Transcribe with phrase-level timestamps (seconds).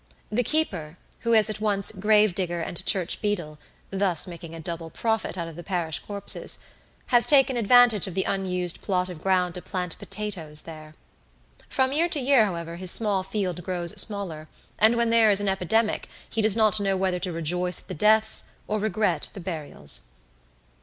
[0.31, 3.59] The keeper, who is at once gravedigger and church beadle
[3.91, 6.57] (thus making a double profit out of the parish corpses),
[7.13, 10.95] has taken advantage of the unused plot of ground to plant potatoes there.
[11.69, 14.47] From year to year, however, his small field grows smaller,
[14.79, 17.93] and when there is an epidemic, he does not know whether to rejoice at the
[17.93, 20.01] deaths or regret the burials.